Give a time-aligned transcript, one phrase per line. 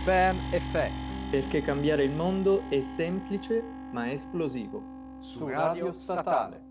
[0.00, 1.30] Big Bang Effect.
[1.30, 3.62] Perché cambiare il mondo è semplice
[3.92, 4.82] ma esplosivo.
[5.20, 6.62] Su Radio Statale.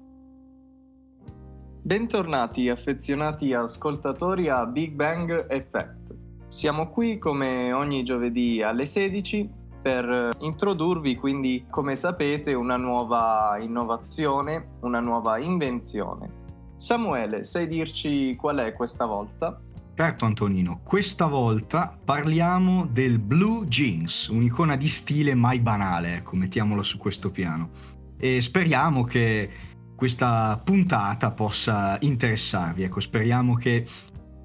[1.81, 6.16] Bentornati affezionati ascoltatori a Big Bang Effect.
[6.48, 9.48] Siamo qui come ogni giovedì alle 16
[9.80, 16.48] per introdurvi quindi, come sapete, una nuova innovazione, una nuova invenzione.
[16.77, 19.61] Samuele, sai dirci qual è questa volta?
[20.02, 26.84] Certo Antonino, questa volta parliamo del blue jeans, un'icona di stile mai banale, ecco, mettiamolo
[26.84, 27.72] su questo piano.
[28.17, 29.49] E speriamo che
[29.98, 33.85] questa puntata possa interessarvi, ecco, speriamo che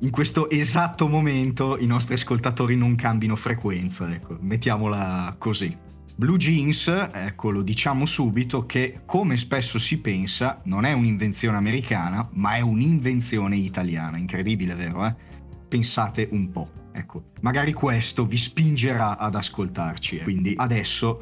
[0.01, 5.79] in questo esatto momento i nostri ascoltatori non cambino frequenza, ecco, mettiamola così.
[6.17, 12.29] Blue jeans, ecco, lo diciamo subito che come spesso si pensa non è un'invenzione americana,
[12.33, 15.34] ma è un'invenzione italiana, incredibile, vero, eh?
[15.67, 16.71] Pensate un po'.
[16.93, 20.21] Ecco, magari questo vi spingerà ad ascoltarci.
[20.21, 21.21] Quindi adesso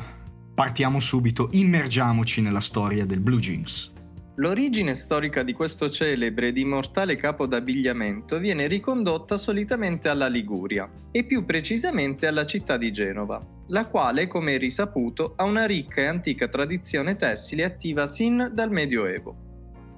[0.55, 3.93] partiamo subito, immergiamoci nella storia del blue jeans.
[4.37, 11.25] L'origine storica di questo celebre ed immortale capo d'abbigliamento viene ricondotta solitamente alla Liguria, e
[11.25, 16.49] più precisamente alla città di Genova, la quale, come risaputo, ha una ricca e antica
[16.49, 19.52] tradizione tessile attiva sin dal Medioevo.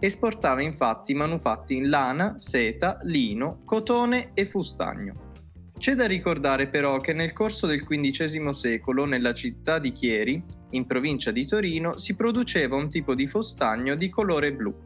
[0.05, 5.15] Esportava infatti manufatti in lana, seta, lino, cotone e fustagno.
[5.79, 10.85] C'è da ricordare però che nel corso del XV secolo nella città di Chieri, in
[10.85, 14.77] provincia di Torino, si produceva un tipo di fustagno di colore blu,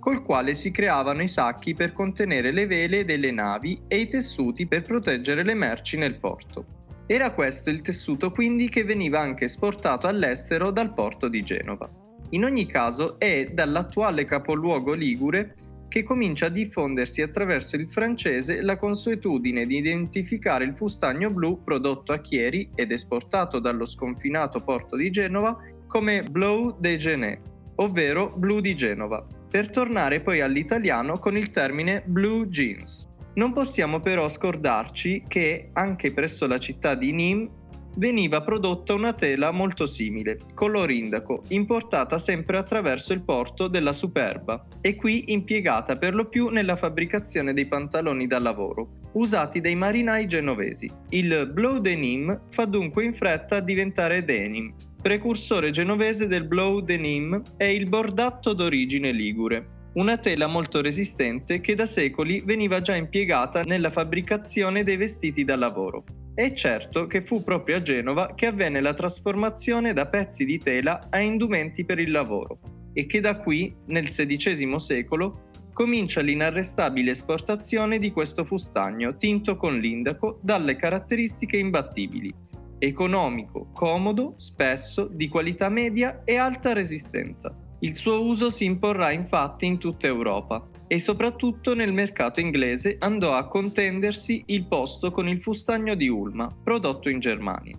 [0.00, 4.66] col quale si creavano i sacchi per contenere le vele delle navi e i tessuti
[4.66, 6.66] per proteggere le merci nel porto.
[7.06, 12.03] Era questo il tessuto quindi che veniva anche esportato all'estero dal porto di Genova.
[12.34, 15.54] In ogni caso è dall'attuale capoluogo ligure
[15.88, 22.12] che comincia a diffondersi attraverso il francese la consuetudine di identificare il fustagno blu prodotto
[22.12, 27.40] a Chieri ed esportato dallo sconfinato porto di Genova come Bleu de Genet,
[27.76, 33.04] ovvero blu di Genova, per tornare poi all'italiano con il termine blue jeans.
[33.34, 37.48] Non possiamo però scordarci che anche presso la città di Nîmes
[37.96, 44.66] veniva prodotta una tela molto simile, color indaco, importata sempre attraverso il porto della Superba
[44.80, 50.26] e qui impiegata per lo più nella fabbricazione dei pantaloni da lavoro, usati dai marinai
[50.26, 50.90] genovesi.
[51.10, 54.74] Il blow denim fa dunque in fretta a diventare denim.
[55.00, 61.74] Precursore genovese del blow denim è il bordatto d'origine ligure, una tela molto resistente che
[61.74, 66.04] da secoli veniva già impiegata nella fabbricazione dei vestiti da lavoro.
[66.34, 71.06] È certo che fu proprio a Genova che avvenne la trasformazione da pezzi di tela
[71.08, 72.58] a indumenti per il lavoro
[72.92, 79.78] e che da qui, nel XVI secolo, comincia l'inarrestabile esportazione di questo fustagno tinto con
[79.78, 82.34] l'indaco dalle caratteristiche imbattibili,
[82.78, 87.56] economico, comodo, spesso, di qualità media e alta resistenza.
[87.84, 93.34] Il suo uso si imporrà infatti in tutta Europa e soprattutto nel mercato inglese andò
[93.34, 97.78] a contendersi il posto con il fustagno di Ulma, prodotto in Germania.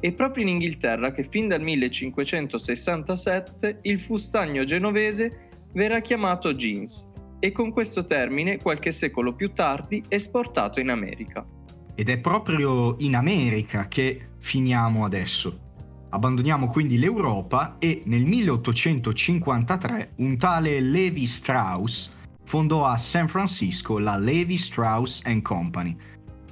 [0.00, 7.08] È proprio in Inghilterra che fin dal 1567 il fustagno genovese verrà chiamato jeans
[7.38, 11.46] e con questo termine qualche secolo più tardi esportato in America.
[11.94, 15.65] Ed è proprio in America che finiamo adesso.
[16.10, 22.12] Abbandoniamo quindi l'Europa e nel 1853 un tale Levi Strauss
[22.44, 25.96] fondò a San Francisco la Levi Strauss Company.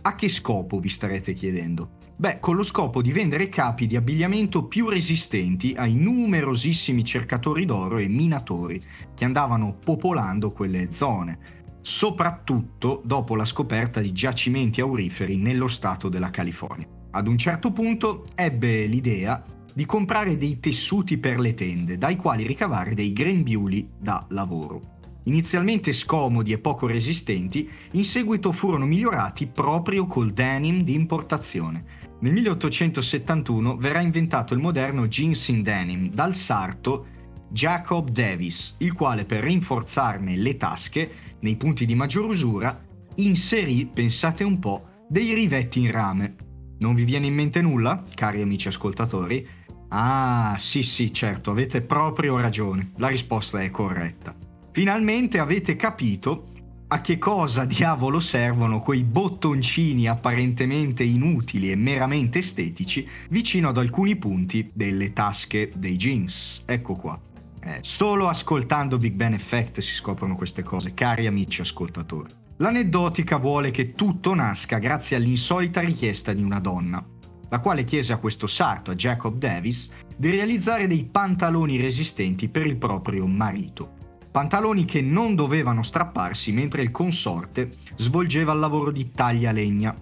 [0.03, 2.03] A che scopo vi starete chiedendo?
[2.17, 7.99] Beh, con lo scopo di vendere capi di abbigliamento più resistenti ai numerosissimi cercatori d'oro
[7.99, 8.81] e minatori
[9.15, 11.39] che andavano popolando quelle zone,
[11.81, 16.94] soprattutto dopo la scoperta di giacimenti auriferi nello stato della California.
[17.17, 19.41] Ad un certo punto ebbe l'idea
[19.73, 24.97] di comprare dei tessuti per le tende, dai quali ricavare dei grembiuli da lavoro.
[25.27, 31.85] Inizialmente scomodi e poco resistenti, in seguito furono migliorati proprio col denim di importazione.
[32.19, 37.07] Nel 1871 verrà inventato il moderno jeans in denim dal sarto
[37.49, 42.77] Jacob Davis, il quale per rinforzarne le tasche, nei punti di maggior usura,
[43.17, 46.44] inserì, pensate un po', dei rivetti in rame.
[46.85, 49.49] Non vi viene in mente nulla, cari amici ascoltatori?
[49.89, 54.37] Ah, sì sì, certo, avete proprio ragione, la risposta è corretta.
[54.71, 56.53] Finalmente avete capito
[56.89, 64.17] a che cosa diavolo servono quei bottoncini apparentemente inutili e meramente estetici vicino ad alcuni
[64.17, 66.65] punti delle tasche dei jeans.
[66.67, 67.19] Ecco qua.
[67.63, 72.43] Eh, solo ascoltando Big Ben Effect si scoprono queste cose, cari amici ascoltatori.
[72.59, 77.05] L'aneddotica vuole che tutto nasca grazie all'insolita richiesta di una donna,
[77.49, 82.65] la quale chiese a questo sarto, a Jacob Davis, di realizzare dei pantaloni resistenti per
[82.65, 83.95] il proprio marito.
[84.31, 89.93] Pantaloni che non dovevano strapparsi mentre il consorte svolgeva il lavoro di taglia legna.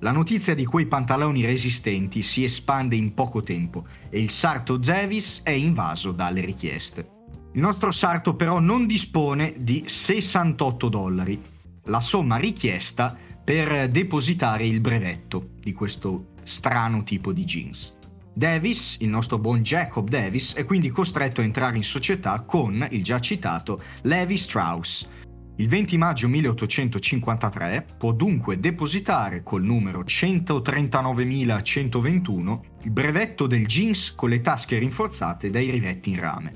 [0.00, 5.42] La notizia di quei pantaloni resistenti si espande in poco tempo e il sarto Davis
[5.44, 7.08] è invaso dalle richieste.
[7.52, 11.40] Il nostro sarto però non dispone di 68 dollari,
[11.84, 17.96] la somma richiesta per depositare il brevetto di questo strano tipo di jeans.
[18.32, 23.02] Davis, il nostro buon Jacob Davis, è quindi costretto a entrare in società con il
[23.02, 25.08] già citato Levi Strauss.
[25.56, 34.30] Il 20 maggio 1853 può dunque depositare col numero 139.121 il brevetto del jeans con
[34.30, 36.52] le tasche rinforzate dai rivetti in rame.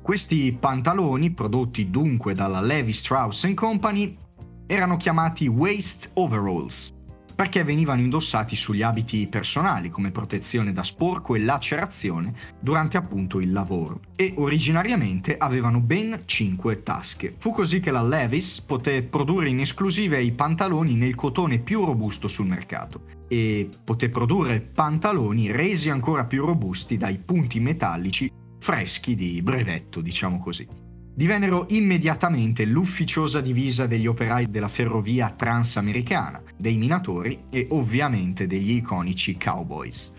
[0.00, 4.16] Questi pantaloni, prodotti dunque dalla Levi Strauss Company,
[4.66, 6.94] erano chiamati waist overalls
[7.36, 13.52] perché venivano indossati sugli abiti personali come protezione da sporco e lacerazione durante appunto il
[13.52, 17.34] lavoro e originariamente avevano ben 5 tasche.
[17.36, 22.26] Fu così che la Levis poté produrre in esclusiva i pantaloni nel cotone più robusto
[22.26, 29.42] sul mercato e poté produrre pantaloni resi ancora più robusti dai punti metallici freschi di
[29.42, 30.85] brevetto, diciamo così
[31.16, 39.38] divennero immediatamente l'ufficiosa divisa degli operai della ferrovia transamericana, dei minatori e ovviamente degli iconici
[39.38, 40.12] cowboys.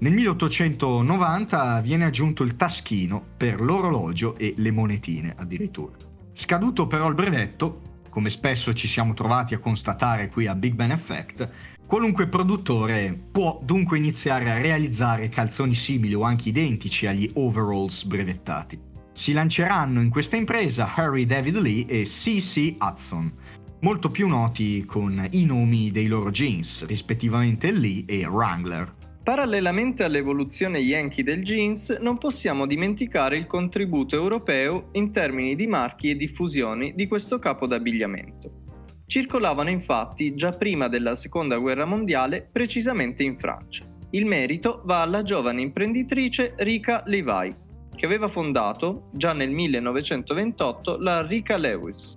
[0.00, 5.94] Nel 1890 viene aggiunto il taschino per l'orologio e le monetine addirittura.
[6.32, 10.90] Scaduto però il brevetto, come spesso ci siamo trovati a constatare qui a Big Ben
[10.90, 11.48] Effect,
[11.86, 18.90] qualunque produttore può dunque iniziare a realizzare calzoni simili o anche identici agli overalls brevettati.
[19.14, 22.76] Si lanceranno in questa impresa Harry David Lee e C.C.
[22.80, 23.32] Hudson,
[23.80, 28.94] molto più noti con i nomi dei loro jeans, rispettivamente Lee e Wrangler.
[29.22, 36.10] Parallelamente all'evoluzione yankee del jeans, non possiamo dimenticare il contributo europeo in termini di marchi
[36.10, 38.62] e diffusioni di questo capo d'abbigliamento.
[39.06, 43.84] Circolavano infatti già prima della Seconda Guerra Mondiale, precisamente in Francia.
[44.10, 47.54] Il merito va alla giovane imprenditrice Rika Levi,
[47.94, 52.16] che aveva fondato, già nel 1928, la Rika Lewis.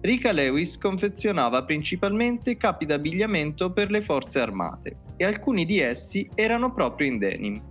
[0.00, 6.72] Rika Lewis confezionava principalmente capi d'abbigliamento per le forze armate e alcuni di essi erano
[6.72, 7.62] proprio in denim.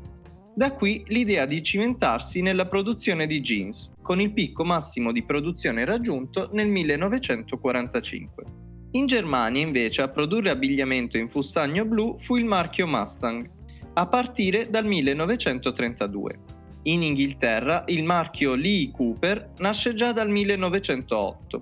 [0.54, 5.86] Da qui l'idea di cimentarsi nella produzione di jeans, con il picco massimo di produzione
[5.86, 8.44] raggiunto nel 1945.
[8.92, 13.50] In Germania invece a produrre abbigliamento in fustagno blu fu il marchio Mustang,
[13.94, 16.51] a partire dal 1932.
[16.84, 21.62] In Inghilterra il marchio Lee Cooper nasce già dal 1908,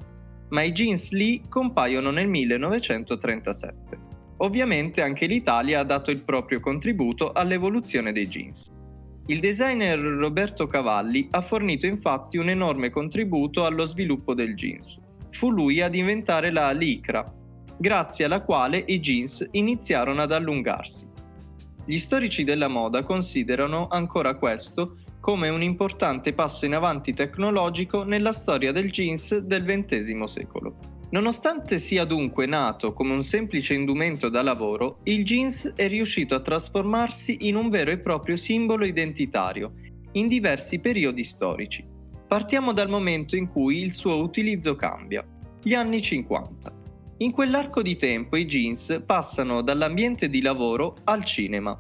[0.50, 3.98] ma i jeans Lee compaiono nel 1937.
[4.38, 8.72] Ovviamente anche l'Italia ha dato il proprio contributo all'evoluzione dei jeans.
[9.26, 15.02] Il designer Roberto Cavalli ha fornito infatti un enorme contributo allo sviluppo del jeans.
[15.32, 17.26] Fu lui ad inventare la licra,
[17.78, 21.08] grazie alla quale i jeans iniziarono ad allungarsi.
[21.86, 28.32] Gli storici della moda considerano ancora questo come un importante passo in avanti tecnologico nella
[28.32, 30.76] storia del jeans del XX secolo.
[31.12, 36.40] Nonostante sia dunque nato come un semplice indumento da lavoro, il jeans è riuscito a
[36.40, 39.74] trasformarsi in un vero e proprio simbolo identitario
[40.14, 41.86] in diversi periodi storici.
[42.28, 45.26] Partiamo dal momento in cui il suo utilizzo cambia,
[45.64, 46.78] gli anni 50.
[47.18, 51.78] In quell'arco di tempo i jeans passano dall'ambiente di lavoro al cinema,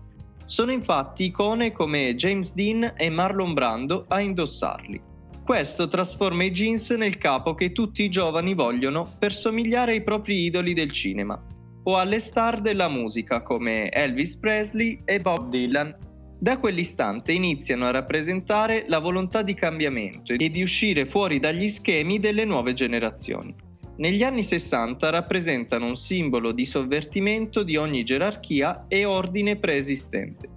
[0.49, 4.99] sono infatti icone come James Dean e Marlon Brando a indossarli.
[5.45, 10.45] Questo trasforma i jeans nel capo che tutti i giovani vogliono per somigliare ai propri
[10.45, 11.39] idoli del cinema
[11.83, 15.95] o alle star della musica come Elvis Presley e Bob Dylan.
[16.39, 22.17] Da quell'istante iniziano a rappresentare la volontà di cambiamento e di uscire fuori dagli schemi
[22.17, 23.67] delle nuove generazioni
[23.99, 30.49] negli anni 60 rappresentano un simbolo di sovvertimento di ogni gerarchia e ordine preesistente.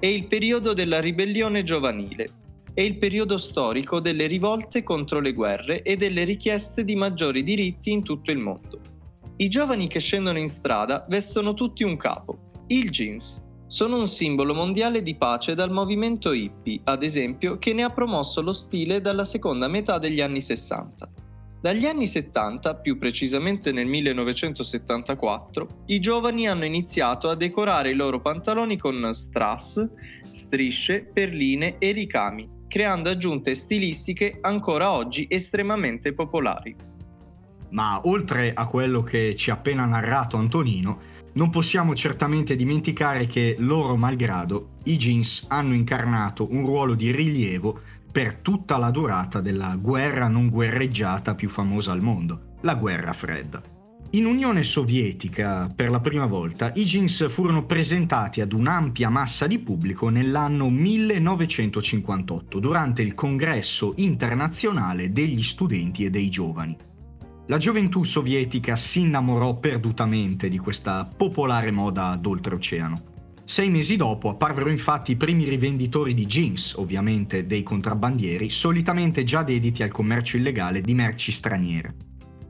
[0.00, 2.28] È il periodo della ribellione giovanile,
[2.74, 7.92] è il periodo storico delle rivolte contro le guerre e delle richieste di maggiori diritti
[7.92, 8.80] in tutto il mondo.
[9.36, 13.44] I giovani che scendono in strada vestono tutti un capo, il jeans.
[13.68, 18.40] Sono un simbolo mondiale di pace dal movimento hippie, ad esempio, che ne ha promosso
[18.40, 21.26] lo stile dalla seconda metà degli anni 60.
[21.60, 28.20] Dagli anni 70, più precisamente nel 1974, i giovani hanno iniziato a decorare i loro
[28.20, 29.84] pantaloni con strass,
[30.30, 36.76] strisce, perline e ricami, creando aggiunte stilistiche ancora oggi estremamente popolari.
[37.70, 43.54] Ma oltre a quello che ci ha appena narrato Antonino, Non possiamo certamente dimenticare che,
[43.58, 47.82] loro malgrado, i jeans hanno incarnato un ruolo di rilievo
[48.18, 53.62] per tutta la durata della guerra non guerreggiata più famosa al mondo, la guerra fredda.
[54.10, 59.60] In Unione Sovietica, per la prima volta, i jeans furono presentati ad un'ampia massa di
[59.60, 66.76] pubblico nell'anno 1958 durante il Congresso internazionale degli studenti e dei giovani.
[67.46, 73.07] La gioventù sovietica si innamorò perdutamente di questa popolare moda d'oltreoceano.
[73.48, 79.42] Sei mesi dopo apparvero infatti i primi rivenditori di jeans, ovviamente dei contrabbandieri, solitamente già
[79.42, 81.94] dediti al commercio illegale di merci straniere.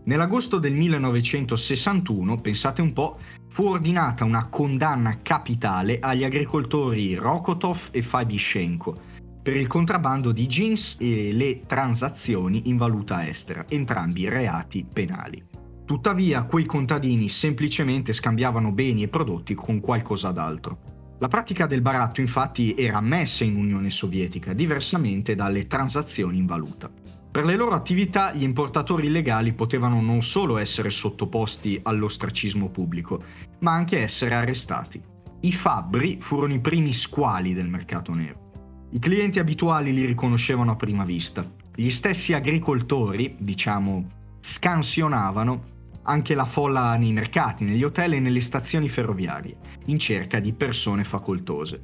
[0.07, 3.17] Nell'agosto del 1961, pensate un po',
[3.49, 9.00] fu ordinata una condanna capitale agli agricoltori Rokotov e Fabishenko
[9.40, 15.48] per il contrabbando di jeans e le transazioni in valuta estera, entrambi reati penali.
[15.88, 21.16] Tuttavia, quei contadini semplicemente scambiavano beni e prodotti con qualcosa d'altro.
[21.18, 26.90] La pratica del baratto infatti era ammessa in Unione Sovietica, diversamente dalle transazioni in valuta.
[27.30, 33.23] Per le loro attività gli importatori illegali potevano non solo essere sottoposti all'ostracismo pubblico,
[33.61, 35.00] ma anche essere arrestati.
[35.40, 38.50] I fabbri furono i primi squali del mercato nero.
[38.90, 41.50] I clienti abituali li riconoscevano a prima vista.
[41.75, 44.07] Gli stessi agricoltori, diciamo,
[44.38, 45.76] scansionavano
[46.09, 51.05] anche la folla nei mercati, negli hotel e nelle stazioni ferroviarie, in cerca di persone
[51.05, 51.83] facoltose.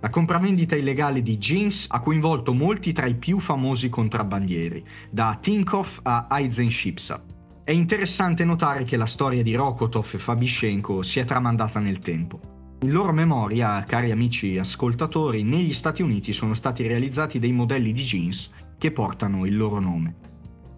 [0.00, 5.98] La compravendita illegale di jeans ha coinvolto molti tra i più famosi contrabbandieri, da Tinkoff
[6.02, 7.24] a Eisenschipsa.
[7.64, 12.40] È interessante notare che la storia di Rokotov e Fabishenko si è tramandata nel tempo.
[12.82, 18.02] In loro memoria, cari amici ascoltatori, negli Stati Uniti sono stati realizzati dei modelli di
[18.02, 20.14] jeans che portano il loro nome.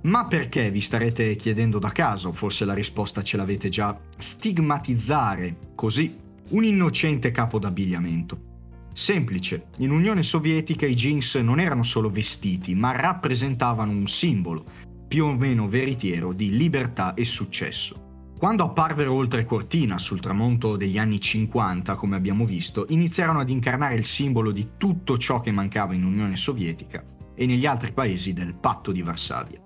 [0.02, 6.16] Ma perché, vi starete chiedendo da caso, forse la risposta ce l'avete già, stigmatizzare così
[6.50, 8.46] un innocente capo d'abbigliamento?
[8.94, 14.64] Semplice, in Unione Sovietica i jeans non erano solo vestiti, ma rappresentavano un simbolo,
[15.08, 18.06] più o meno veritiero, di libertà e successo.
[18.38, 23.96] Quando apparvero oltre cortina sul tramonto degli anni 50, come abbiamo visto, iniziarono ad incarnare
[23.96, 28.54] il simbolo di tutto ciò che mancava in Unione Sovietica e negli altri paesi del
[28.54, 29.60] patto di Varsavia.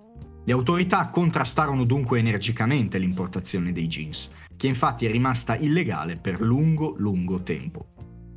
[0.44, 6.94] Le autorità contrastarono dunque energicamente l'importazione dei jeans, che infatti è rimasta illegale per lungo,
[6.98, 7.86] lungo tempo.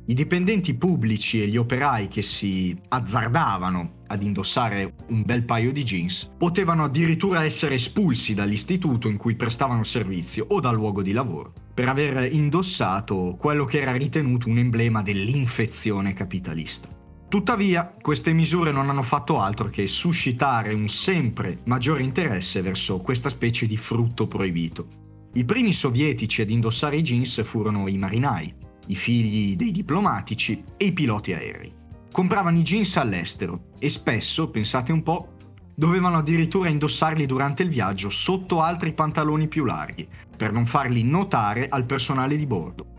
[0.08, 5.82] I dipendenti pubblici e gli operai che si azzardavano ad indossare un bel paio di
[5.82, 11.52] jeans potevano addirittura essere espulsi dall'istituto in cui prestavano servizio o dal luogo di lavoro
[11.74, 16.95] per aver indossato quello che era ritenuto un emblema dell'infezione capitalista.
[17.28, 23.30] Tuttavia, queste misure non hanno fatto altro che suscitare un sempre maggiore interesse verso questa
[23.30, 24.86] specie di frutto proibito.
[25.32, 28.54] I primi sovietici ad indossare i jeans furono i marinai,
[28.86, 31.74] i figli dei diplomatici e i piloti aerei.
[32.12, 35.34] Compravano i jeans all'estero e spesso, pensate un po',
[35.74, 41.68] dovevano addirittura indossarli durante il viaggio sotto altri pantaloni più larghi, per non farli notare
[41.68, 42.94] al personale di bordo.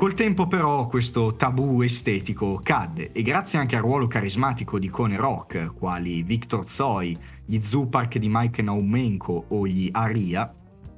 [0.00, 5.18] Col tempo però questo tabù estetico cadde e grazie anche al ruolo carismatico di icone
[5.18, 10.50] rock, quali Viktor Tsoi, gli Zupark di Mike Naumenko o gli Aria,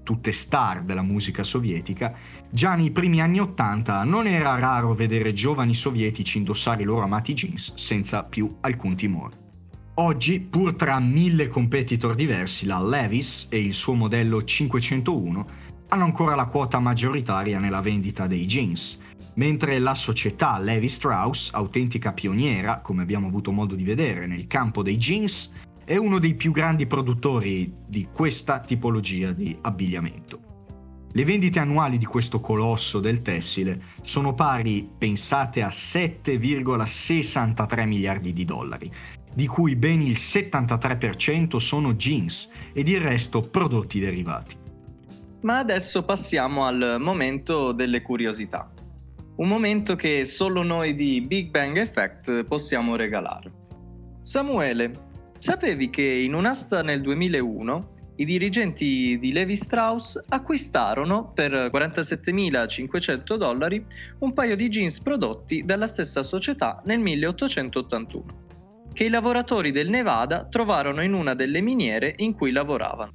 [0.04, 2.14] tutte star della musica sovietica,
[2.48, 7.34] già nei primi anni Ottanta non era raro vedere giovani sovietici indossare i loro amati
[7.34, 9.40] jeans senza più alcun timore.
[9.94, 15.46] Oggi, pur tra mille competitor diversi, la Levis e il suo modello 501
[15.92, 18.98] hanno ancora la quota maggioritaria nella vendita dei jeans,
[19.34, 24.82] mentre la società Levi Strauss, autentica pioniera, come abbiamo avuto modo di vedere nel campo
[24.82, 25.52] dei jeans,
[25.84, 30.40] è uno dei più grandi produttori di questa tipologia di abbigliamento.
[31.12, 38.46] Le vendite annuali di questo colosso del tessile sono pari, pensate, a 7,63 miliardi di
[38.46, 38.90] dollari,
[39.34, 44.60] di cui ben il 73% sono jeans ed il resto prodotti derivati.
[45.42, 48.72] Ma adesso passiamo al momento delle curiosità.
[49.36, 53.50] Un momento che solo noi di Big Bang Effect possiamo regalare.
[54.20, 55.10] Samuele,
[55.42, 63.84] Sapevi che in un'asta nel 2001 i dirigenti di Levi Strauss acquistarono per 47.500 dollari
[64.20, 68.24] un paio di jeans prodotti dalla stessa società nel 1881,
[68.92, 73.14] che i lavoratori del Nevada trovarono in una delle miniere in cui lavoravano.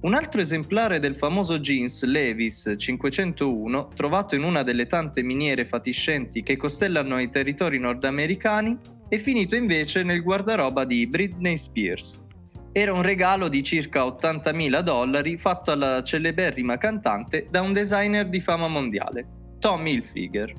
[0.00, 6.44] Un altro esemplare del famoso jeans Levis 501, trovato in una delle tante miniere fatiscenti
[6.44, 8.78] che costellano i territori nordamericani,
[9.08, 12.24] è finito invece nel guardaroba di Britney Spears.
[12.70, 18.38] Era un regalo di circa 80.000 dollari fatto alla celeberrima cantante da un designer di
[18.38, 19.26] fama mondiale,
[19.58, 20.52] Tommy Hilfiger.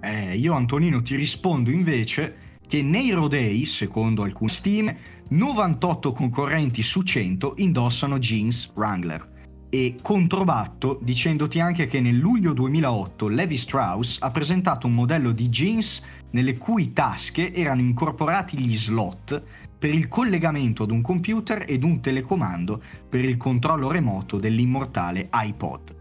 [0.00, 4.98] Eh, io Antonino ti rispondo invece che nei rodei, secondo alcune stime,
[5.30, 9.66] 98 concorrenti su 100 indossano jeans Wrangler.
[9.68, 15.48] E controbatto dicendoti anche che nel luglio 2008 Levi Strauss ha presentato un modello di
[15.48, 16.00] jeans
[16.30, 19.42] nelle cui tasche erano incorporati gli slot
[19.76, 25.96] per il collegamento ad un computer ed un telecomando per il controllo remoto dell'immortale iPod.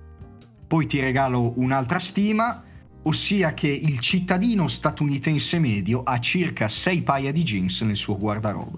[0.68, 2.64] Poi ti regalo un'altra stima,
[3.04, 8.78] ossia che il cittadino statunitense medio ha circa 6 paia di jeans nel suo guardaroba.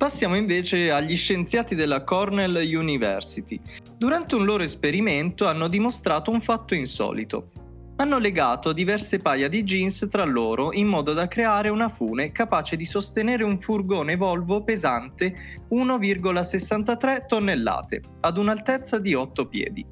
[0.00, 3.60] Passiamo invece agli scienziati della Cornell University.
[3.98, 7.50] Durante un loro esperimento hanno dimostrato un fatto insolito.
[7.96, 12.76] Hanno legato diverse paia di jeans tra loro in modo da creare una fune capace
[12.76, 15.34] di sostenere un furgone Volvo pesante
[15.70, 19.84] 1,63 tonnellate ad un'altezza di 8 piedi.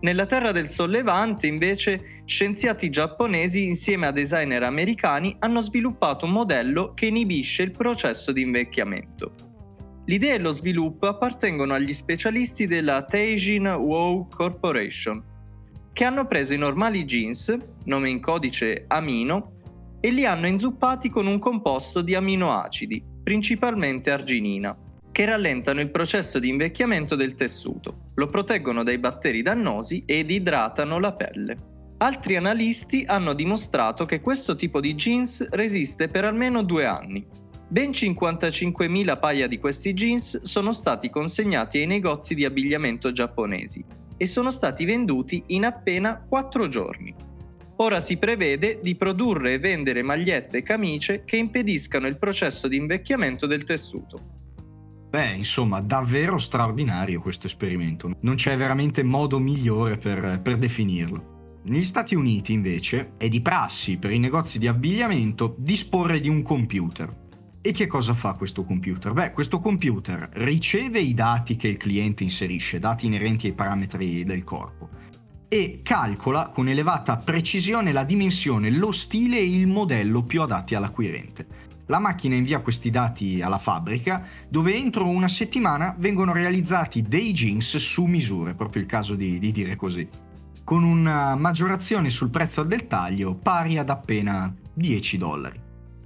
[0.00, 6.92] Nella Terra del Sollevante, invece, scienziati giapponesi insieme a designer americani hanno sviluppato un modello
[6.92, 9.32] che inibisce il processo di invecchiamento.
[10.04, 15.24] L'idea e lo sviluppo appartengono agli specialisti della Teijin Wow Corporation,
[15.92, 19.54] che hanno preso i normali jeans, nome in codice amino,
[19.98, 24.76] e li hanno inzuppati con un composto di aminoacidi, principalmente arginina,
[25.10, 30.98] che rallentano il processo di invecchiamento del tessuto, lo proteggono dai batteri dannosi ed idratano
[30.98, 31.56] la pelle.
[31.98, 37.26] Altri analisti hanno dimostrato che questo tipo di jeans resiste per almeno due anni.
[37.68, 43.84] Ben 55.000 paia di questi jeans sono stati consegnati ai negozi di abbigliamento giapponesi
[44.16, 47.14] e sono stati venduti in appena 4 giorni.
[47.78, 52.76] Ora si prevede di produrre e vendere magliette e camicie che impediscano il processo di
[52.76, 54.45] invecchiamento del tessuto.
[55.08, 58.10] Beh, insomma, davvero straordinario questo esperimento.
[58.20, 61.60] Non c'è veramente modo migliore per, per definirlo.
[61.64, 66.42] Negli Stati Uniti, invece, è di prassi per i negozi di abbigliamento disporre di un
[66.42, 67.24] computer.
[67.60, 69.12] E che cosa fa questo computer?
[69.12, 74.44] Beh, questo computer riceve i dati che il cliente inserisce, dati inerenti ai parametri del
[74.44, 74.88] corpo,
[75.48, 81.46] e calcola con elevata precisione la dimensione, lo stile e il modello più adatti all'acquirente.
[81.88, 87.76] La macchina invia questi dati alla fabbrica dove entro una settimana vengono realizzati dei jeans
[87.76, 90.08] su misure, proprio il caso di, di dire così,
[90.64, 95.60] con una maggiorazione sul prezzo del taglio pari ad appena 10 dollari.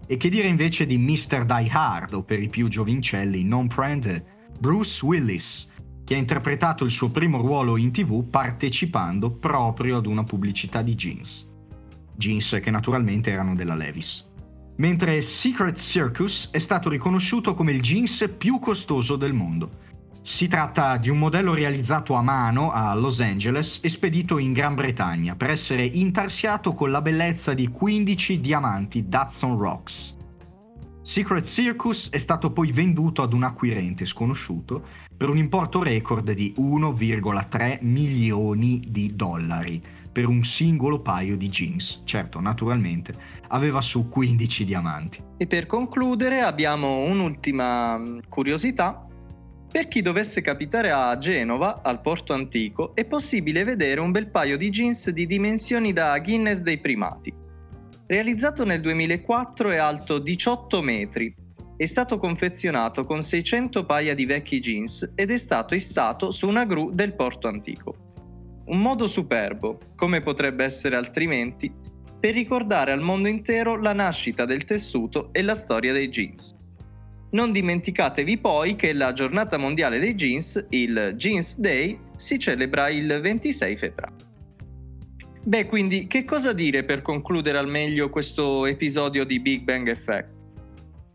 [0.06, 1.46] E che dire invece di Mr.
[1.46, 5.68] Die Hard, o per i più giovincelli non prende, Bruce Willis,
[6.04, 10.94] che ha interpretato il suo primo ruolo in tv partecipando proprio ad una pubblicità di
[10.94, 11.48] jeans.
[12.16, 14.28] Jeans che naturalmente erano della Levis
[14.80, 19.88] mentre Secret Circus è stato riconosciuto come il jeans più costoso del mondo.
[20.22, 24.74] Si tratta di un modello realizzato a mano a Los Angeles e spedito in Gran
[24.74, 30.16] Bretagna per essere intarsiato con la bellezza di 15 diamanti Datsun Rocks.
[31.02, 36.54] Secret Circus è stato poi venduto ad un acquirente sconosciuto per un importo record di
[36.56, 42.02] 1,3 milioni di dollari per un singolo paio di jeans.
[42.04, 43.14] Certo, naturalmente,
[43.48, 45.22] aveva su 15 diamanti.
[45.36, 49.06] E per concludere abbiamo un'ultima mm, curiosità.
[49.70, 54.56] Per chi dovesse capitare a Genova, al porto antico, è possibile vedere un bel paio
[54.56, 57.32] di jeans di dimensioni da Guinness dei primati.
[58.06, 61.32] Realizzato nel 2004 è alto 18 metri,
[61.76, 66.64] è stato confezionato con 600 paia di vecchi jeans ed è stato issato su una
[66.64, 67.99] gru del porto antico
[68.66, 71.72] un modo superbo, come potrebbe essere altrimenti,
[72.20, 76.54] per ricordare al mondo intero la nascita del tessuto e la storia dei jeans.
[77.32, 83.20] Non dimenticatevi poi che la giornata mondiale dei jeans, il Jeans Day, si celebra il
[83.20, 84.28] 26 febbraio.
[85.42, 90.39] Beh, quindi che cosa dire per concludere al meglio questo episodio di Big Bang Effect?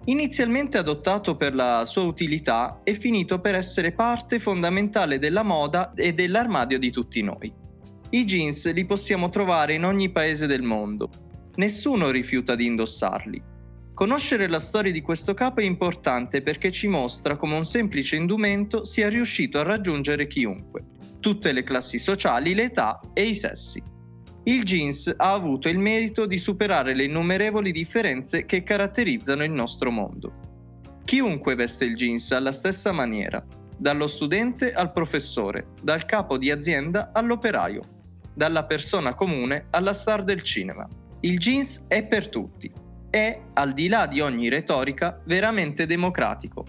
[0.08, 6.14] Inizialmente adottato per la sua utilità, è finito per essere parte fondamentale della moda e
[6.14, 7.52] dell'armadio di tutti noi.
[8.12, 11.10] I jeans li possiamo trovare in ogni paese del mondo.
[11.56, 13.42] Nessuno rifiuta di indossarli.
[13.96, 18.84] Conoscere la storia di questo capo è importante perché ci mostra come un semplice indumento
[18.84, 20.84] sia riuscito a raggiungere chiunque,
[21.20, 23.94] tutte le classi sociali, le età e i sessi
[24.48, 29.90] il jeans ha avuto il merito di superare le innumerevoli differenze che caratterizzano il nostro
[29.90, 30.34] mondo.
[31.04, 33.44] Chiunque veste il jeans alla stessa maniera,
[33.76, 37.82] dallo studente al professore, dal capo di azienda all'operaio,
[38.36, 40.88] dalla persona comune alla star del cinema.
[41.22, 42.72] Il jeans è per tutti,
[43.10, 46.66] è, al di là di ogni retorica, veramente democratico.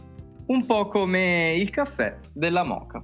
[0.46, 3.02] un po' come il caffè della moca.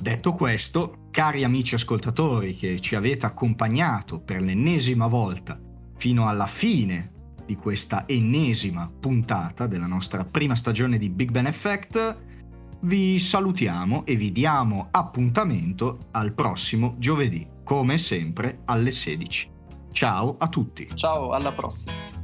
[0.00, 5.58] Detto questo, cari amici ascoltatori che ci avete accompagnato per l'ennesima volta
[5.96, 7.12] fino alla fine
[7.46, 12.18] di questa ennesima puntata della nostra prima stagione di Big Ben Effect,
[12.80, 19.50] vi salutiamo e vi diamo appuntamento al prossimo giovedì, come sempre alle 16.
[19.92, 20.88] Ciao a tutti.
[20.94, 22.15] Ciao, alla prossima.